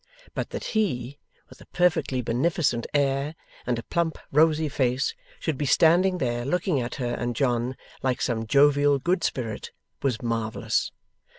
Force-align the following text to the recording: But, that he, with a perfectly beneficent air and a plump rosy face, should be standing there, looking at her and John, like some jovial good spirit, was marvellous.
But, 0.33 0.49
that 0.49 0.63
he, 0.63 1.19
with 1.47 1.61
a 1.61 1.67
perfectly 1.67 2.23
beneficent 2.23 2.87
air 2.91 3.35
and 3.67 3.77
a 3.77 3.83
plump 3.83 4.17
rosy 4.31 4.67
face, 4.67 5.13
should 5.39 5.59
be 5.59 5.67
standing 5.67 6.17
there, 6.17 6.43
looking 6.43 6.81
at 6.81 6.95
her 6.95 7.13
and 7.13 7.35
John, 7.35 7.77
like 8.01 8.19
some 8.19 8.47
jovial 8.47 8.97
good 8.97 9.23
spirit, 9.23 9.69
was 10.01 10.19
marvellous. 10.23 10.91